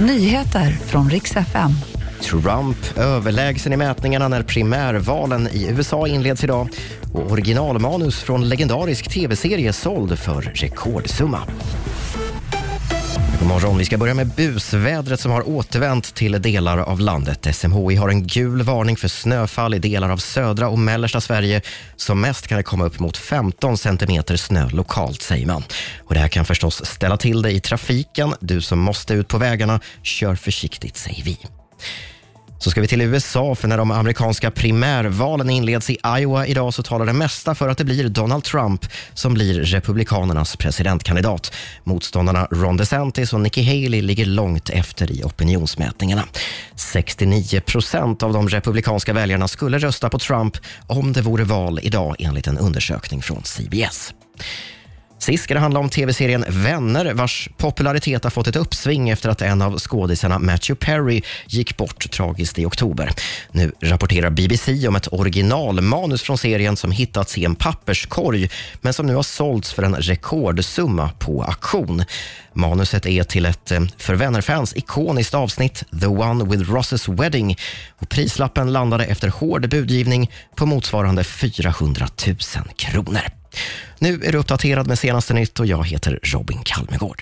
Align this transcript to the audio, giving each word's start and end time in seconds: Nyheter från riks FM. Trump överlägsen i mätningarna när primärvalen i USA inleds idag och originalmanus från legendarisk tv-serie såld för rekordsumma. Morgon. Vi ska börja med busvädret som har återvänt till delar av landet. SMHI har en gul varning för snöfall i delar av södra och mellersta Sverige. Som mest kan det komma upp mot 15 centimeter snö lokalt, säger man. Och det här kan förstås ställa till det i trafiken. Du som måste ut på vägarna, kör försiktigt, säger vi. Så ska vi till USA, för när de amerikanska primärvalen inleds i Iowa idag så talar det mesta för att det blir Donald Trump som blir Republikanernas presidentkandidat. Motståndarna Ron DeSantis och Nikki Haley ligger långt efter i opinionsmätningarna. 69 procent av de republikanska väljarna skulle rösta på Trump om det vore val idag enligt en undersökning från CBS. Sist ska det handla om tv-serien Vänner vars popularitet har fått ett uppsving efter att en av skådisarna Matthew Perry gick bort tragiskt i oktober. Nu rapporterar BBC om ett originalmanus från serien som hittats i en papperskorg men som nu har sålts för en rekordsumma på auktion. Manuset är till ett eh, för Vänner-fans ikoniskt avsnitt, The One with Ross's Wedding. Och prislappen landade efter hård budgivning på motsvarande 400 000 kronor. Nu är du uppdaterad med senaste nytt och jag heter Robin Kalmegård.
Nyheter 0.00 0.70
från 0.70 1.10
riks 1.10 1.36
FM. 1.36 1.70
Trump 2.20 2.98
överlägsen 2.98 3.72
i 3.72 3.76
mätningarna 3.76 4.28
när 4.28 4.42
primärvalen 4.42 5.48
i 5.48 5.68
USA 5.70 6.08
inleds 6.08 6.44
idag 6.44 6.68
och 7.12 7.32
originalmanus 7.32 8.22
från 8.22 8.48
legendarisk 8.48 9.08
tv-serie 9.10 9.72
såld 9.72 10.18
för 10.18 10.42
rekordsumma. 10.42 11.40
Morgon. 13.48 13.78
Vi 13.78 13.84
ska 13.84 13.98
börja 13.98 14.14
med 14.14 14.26
busvädret 14.26 15.20
som 15.20 15.32
har 15.32 15.48
återvänt 15.48 16.14
till 16.14 16.42
delar 16.42 16.78
av 16.78 17.00
landet. 17.00 17.56
SMHI 17.56 17.96
har 17.96 18.08
en 18.08 18.26
gul 18.26 18.62
varning 18.62 18.96
för 18.96 19.08
snöfall 19.08 19.74
i 19.74 19.78
delar 19.78 20.10
av 20.10 20.16
södra 20.16 20.68
och 20.68 20.78
mellersta 20.78 21.20
Sverige. 21.20 21.62
Som 21.96 22.20
mest 22.20 22.46
kan 22.46 22.56
det 22.56 22.62
komma 22.62 22.84
upp 22.84 22.98
mot 22.98 23.16
15 23.16 23.78
centimeter 23.78 24.36
snö 24.36 24.68
lokalt, 24.68 25.22
säger 25.22 25.46
man. 25.46 25.64
Och 26.04 26.14
det 26.14 26.20
här 26.20 26.28
kan 26.28 26.44
förstås 26.44 26.86
ställa 26.86 27.16
till 27.16 27.42
det 27.42 27.50
i 27.50 27.60
trafiken. 27.60 28.34
Du 28.40 28.60
som 28.60 28.78
måste 28.78 29.14
ut 29.14 29.28
på 29.28 29.38
vägarna, 29.38 29.80
kör 30.02 30.34
försiktigt, 30.34 30.96
säger 30.96 31.24
vi. 31.24 31.38
Så 32.68 32.70
ska 32.70 32.80
vi 32.80 32.88
till 32.88 33.00
USA, 33.00 33.54
för 33.54 33.68
när 33.68 33.78
de 33.78 33.90
amerikanska 33.90 34.50
primärvalen 34.50 35.50
inleds 35.50 35.90
i 35.90 35.98
Iowa 36.18 36.46
idag 36.46 36.74
så 36.74 36.82
talar 36.82 37.06
det 37.06 37.12
mesta 37.12 37.54
för 37.54 37.68
att 37.68 37.78
det 37.78 37.84
blir 37.84 38.08
Donald 38.08 38.44
Trump 38.44 38.86
som 39.14 39.34
blir 39.34 39.62
Republikanernas 39.62 40.56
presidentkandidat. 40.56 41.52
Motståndarna 41.84 42.48
Ron 42.50 42.76
DeSantis 42.76 43.32
och 43.32 43.40
Nikki 43.40 43.62
Haley 43.62 44.02
ligger 44.02 44.26
långt 44.26 44.70
efter 44.70 45.12
i 45.12 45.22
opinionsmätningarna. 45.24 46.24
69 46.76 47.60
procent 47.60 48.22
av 48.22 48.32
de 48.32 48.48
republikanska 48.48 49.12
väljarna 49.12 49.48
skulle 49.48 49.78
rösta 49.78 50.10
på 50.10 50.18
Trump 50.18 50.56
om 50.86 51.12
det 51.12 51.20
vore 51.20 51.44
val 51.44 51.80
idag 51.82 52.16
enligt 52.18 52.46
en 52.46 52.58
undersökning 52.58 53.22
från 53.22 53.42
CBS. 53.44 54.14
Sist 55.28 55.44
ska 55.44 55.54
det 55.54 55.60
handla 55.60 55.80
om 55.80 55.88
tv-serien 55.88 56.44
Vänner 56.48 57.14
vars 57.14 57.48
popularitet 57.56 58.24
har 58.24 58.30
fått 58.30 58.46
ett 58.46 58.56
uppsving 58.56 59.10
efter 59.10 59.28
att 59.28 59.42
en 59.42 59.62
av 59.62 59.78
skådisarna 59.78 60.38
Matthew 60.38 60.86
Perry 60.86 61.22
gick 61.46 61.76
bort 61.76 62.10
tragiskt 62.10 62.58
i 62.58 62.64
oktober. 62.64 63.10
Nu 63.52 63.72
rapporterar 63.80 64.30
BBC 64.30 64.88
om 64.88 64.96
ett 64.96 65.12
originalmanus 65.12 66.22
från 66.22 66.38
serien 66.38 66.76
som 66.76 66.90
hittats 66.90 67.38
i 67.38 67.44
en 67.44 67.54
papperskorg 67.54 68.50
men 68.80 68.92
som 68.92 69.06
nu 69.06 69.14
har 69.14 69.22
sålts 69.22 69.72
för 69.72 69.82
en 69.82 69.96
rekordsumma 69.96 71.10
på 71.18 71.42
auktion. 71.42 72.04
Manuset 72.52 73.06
är 73.06 73.24
till 73.24 73.46
ett 73.46 73.70
eh, 73.70 73.80
för 73.96 74.14
Vänner-fans 74.14 74.76
ikoniskt 74.76 75.34
avsnitt, 75.34 75.84
The 76.00 76.06
One 76.06 76.44
with 76.44 76.70
Ross's 76.70 77.20
Wedding. 77.22 77.56
Och 77.98 78.08
prislappen 78.08 78.72
landade 78.72 79.04
efter 79.04 79.28
hård 79.28 79.68
budgivning 79.68 80.30
på 80.54 80.66
motsvarande 80.66 81.24
400 81.24 82.06
000 82.26 82.36
kronor. 82.76 83.37
Nu 83.98 84.20
är 84.24 84.32
du 84.32 84.38
uppdaterad 84.38 84.86
med 84.86 84.98
senaste 84.98 85.34
nytt 85.34 85.60
och 85.60 85.66
jag 85.66 85.86
heter 85.86 86.18
Robin 86.22 86.58
Kalmegård. 86.64 87.16